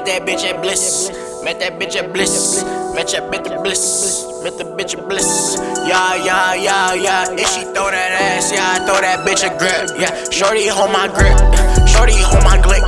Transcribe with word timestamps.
Met 0.00 0.24
that 0.24 0.26
bitch 0.26 0.44
at 0.48 0.62
Bliss. 0.62 1.10
Met 1.44 1.60
that 1.60 1.78
bitch 1.78 1.94
at 1.94 2.10
Bliss. 2.10 2.64
Met 2.94 3.08
that 3.08 3.30
bitch 3.30 3.52
at 3.52 3.62
Bliss. 3.62 4.24
Met 4.42 4.56
the 4.56 4.64
bitch 4.64 4.96
at 4.96 5.06
Bliss. 5.06 5.60
Yeah, 5.86 6.16
yeah, 6.24 6.54
yeah, 6.54 6.94
yeah. 6.94 7.30
If 7.32 7.46
she 7.52 7.60
throw 7.76 7.92
that 7.92 8.16
ass, 8.16 8.50
yeah, 8.50 8.80
I 8.80 8.86
throw 8.88 8.96
that 8.96 9.28
bitch 9.28 9.44
a 9.44 9.52
grip. 9.60 9.92
Yeah, 10.00 10.08
Shorty 10.30 10.68
hold 10.68 10.90
my 10.90 11.04
grip. 11.04 11.36
Shorty 11.84 12.16
hold 12.16 12.44
my 12.48 12.56
glick. 12.56 12.80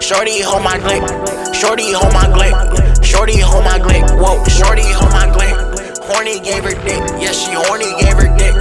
Shorty 0.00 0.42
hold 0.42 0.62
my 0.62 0.78
glick. 0.78 1.02
Shorty 1.52 1.90
hold 1.90 2.14
my 2.14 2.30
glick. 2.30 2.54
Shorty 3.02 3.40
hold 3.40 3.64
my 3.64 3.80
glick. 3.80 4.06
Whoa, 4.22 4.38
Shorty 4.46 4.86
hold 4.94 5.10
my 5.10 5.26
glick. 5.26 5.50
Horny 6.06 6.38
gave 6.38 6.62
her 6.62 6.78
dick. 6.86 7.02
Yeah, 7.18 7.32
she 7.32 7.50
horny 7.50 7.90
gave 7.98 8.14
her 8.14 8.30
dick. 8.38 8.54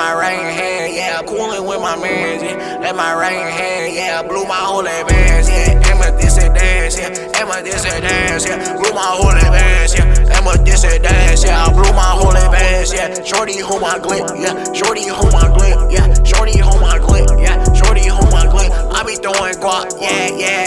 My 0.00 0.14
right 0.14 0.32
hand. 0.32 0.94
Yeah, 0.94 1.18
I'm 1.18 1.26
cooling 1.26 1.68
with 1.68 1.82
my 1.82 1.94
mans. 1.94 2.42
Yeah, 2.42 2.56
that 2.80 2.96
my 2.96 3.12
right 3.12 3.52
hand. 3.52 3.92
Yeah, 3.92 4.22
blew 4.22 4.46
my 4.48 4.56
whole 4.56 4.80
advance. 4.80 5.46
Yeah, 5.46 5.76
Emma 5.92 6.08
this 6.16 6.38
a 6.38 6.48
dance. 6.48 6.96
Yeah, 6.96 7.12
Emma 7.36 7.60
this 7.60 7.84
a 7.84 8.00
dance. 8.00 8.48
Yeah, 8.48 8.80
blew 8.80 8.96
my 8.96 9.04
whole 9.04 9.28
advance. 9.28 9.92
Yeah, 9.92 10.08
Emma 10.32 10.56
this 10.64 10.84
a 10.84 10.98
dance. 10.98 11.44
Yeah, 11.44 11.66
I 11.66 11.68
blew 11.68 11.92
my 11.92 12.16
whole 12.16 12.32
advance. 12.32 12.94
Yeah, 12.94 13.12
Shorty 13.22 13.60
hold 13.60 13.82
my 13.82 13.98
glick. 14.00 14.24
Yeah, 14.40 14.72
Shorty 14.72 15.04
hold 15.06 15.36
my 15.36 15.52
glick. 15.52 15.76
Yeah, 15.92 16.08
Shorty 16.24 16.56
hold 16.56 16.80
my 16.80 16.96
glick. 16.96 17.28
Yeah, 17.36 17.60
Shorty 17.76 18.08
hold 18.08 18.32
my 18.32 18.48
glick. 18.48 18.72
I 18.72 19.04
be 19.04 19.20
throwing 19.20 19.60
guap. 19.60 19.92
Yeah, 20.00 20.32
yeah, 20.32 20.59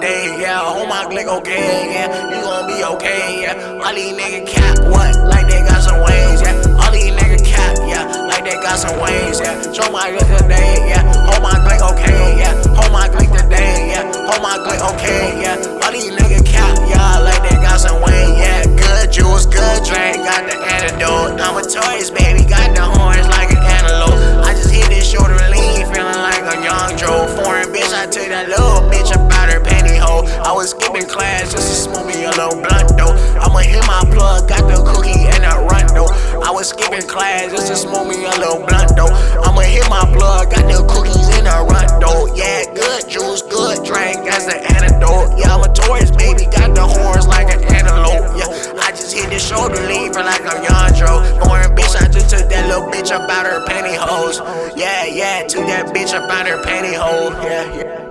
today. 0.00 0.38
Yeah, 0.40 0.62
hold 0.62 0.88
my 0.88 1.04
glick 1.10 1.26
okay. 1.26 1.90
Yeah, 1.92 2.30
you 2.30 2.42
gon' 2.42 2.66
be 2.66 2.84
okay. 2.94 3.42
Yeah, 3.42 3.82
all 3.82 3.94
these 3.94 4.14
niggas 4.14 4.46
cap 4.46 4.78
what? 4.86 5.14
Like 5.26 5.46
they 5.50 5.60
got 5.66 5.82
some 5.82 6.00
ways. 6.00 6.40
Yeah, 6.40 6.78
all 6.78 6.92
these 6.92 7.10
niggas 7.10 7.44
cap. 7.44 7.76
Yeah, 7.86 8.06
like 8.26 8.44
they 8.44 8.54
got 8.62 8.78
some 8.78 8.98
ways. 9.00 9.40
Yeah, 9.40 9.58
show 9.72 9.90
my 9.90 10.10
glick 10.10 10.30
today. 10.38 10.86
Yeah, 10.86 11.02
hold 11.26 11.42
my 11.42 11.58
glick 11.66 11.82
okay. 11.92 12.38
Yeah, 12.38 12.54
hold 12.78 12.92
my 12.92 13.08
glick 13.08 13.30
today. 13.34 13.90
Yeah, 13.94 14.04
hold 14.26 14.42
my 14.42 14.58
glick 14.62 14.82
okay. 14.94 15.42
Yeah, 15.42 15.82
all 15.82 15.92
these 15.92 16.10
niggas 16.10 16.46
cap. 16.46 16.78
Yeah, 16.86 17.18
like 17.18 17.42
they 17.42 17.56
got 17.58 17.80
some 17.80 18.00
ways. 18.02 18.38
Yeah, 18.38 18.64
good 18.78 19.10
juice, 19.10 19.46
good 19.46 19.82
drink, 19.82 20.22
got 20.22 20.46
the 20.46 20.56
antidote. 20.58 21.40
I'm 21.42 21.58
a 21.58 21.62
Taurus, 21.62 22.10
baby, 22.10 22.46
got 22.46 22.74
the 22.74 22.86
horns 22.86 23.26
like 23.28 23.50
an 23.50 23.62
antelope. 23.62 24.46
I 24.46 24.54
just 24.54 24.70
hit 24.70 24.86
this 24.88 25.10
shoulder 25.10 25.38
lean, 25.50 25.86
feeling 25.90 26.22
like 26.22 26.44
a 26.46 26.62
young 26.62 26.96
Joe. 26.96 27.26
Foreign 27.34 27.68
bitch, 27.74 27.90
I 27.90 28.06
took 28.06 28.28
that 28.28 28.48
little 28.48 28.86
bitch. 28.90 29.27
I 30.48 30.52
was 30.52 30.70
skipping 30.70 31.04
class 31.04 31.52
just 31.52 31.68
to 31.68 31.76
smoke 31.92 32.06
me 32.08 32.24
a 32.24 32.32
little 32.32 32.56
blunt 32.56 32.96
though. 32.96 33.12
I'ma 33.36 33.68
hit 33.68 33.84
my 33.84 34.00
plug, 34.08 34.48
got 34.48 34.64
the 34.64 34.80
cookie 34.80 35.28
and 35.28 35.44
the 35.44 35.52
run 35.68 35.84
though. 35.92 36.08
I 36.40 36.48
was 36.48 36.72
skipping 36.72 37.04
class 37.04 37.52
just 37.52 37.68
to 37.68 37.76
smoke 37.76 38.08
me 38.08 38.24
a 38.24 38.32
little 38.32 38.64
blunt 38.64 38.96
though. 38.96 39.12
I'ma 39.44 39.60
hit 39.68 39.84
my 39.92 40.08
plug, 40.08 40.48
got 40.48 40.64
the 40.64 40.80
cookies 40.88 41.28
and 41.36 41.44
the 41.44 41.52
run 41.68 42.00
though. 42.00 42.32
Yeah, 42.32 42.64
good 42.72 43.12
juice, 43.12 43.44
good 43.44 43.84
drink, 43.84 44.24
that's 44.24 44.48
the 44.48 44.56
antidote. 44.56 45.36
Yeah, 45.36 45.52
I'm 45.52 45.68
a 45.68 45.68
Taurus, 45.68 46.16
baby, 46.16 46.48
got 46.48 46.72
the 46.72 46.80
horns 46.80 47.28
like 47.28 47.52
an 47.52 47.60
antelope. 47.68 48.32
Yeah, 48.32 48.48
I 48.80 48.88
just 48.96 49.12
hit 49.12 49.28
the 49.28 49.36
shoulder 49.36 49.76
for 49.76 50.24
like 50.24 50.48
I'm 50.48 50.64
Yandro. 50.64 51.28
Foreign 51.44 51.76
bitch, 51.76 51.92
I 51.92 52.08
just 52.08 52.32
took 52.32 52.48
that 52.48 52.64
little 52.72 52.88
bitch 52.88 53.12
about 53.12 53.44
her 53.44 53.60
pantyhose. 53.68 54.40
Yeah, 54.80 55.04
yeah, 55.12 55.44
took 55.44 55.68
that 55.68 55.92
bitch 55.92 56.16
about 56.16 56.48
her 56.48 56.56
pantyhose. 56.64 57.36
Yeah, 57.44 57.68
yeah. 57.76 58.07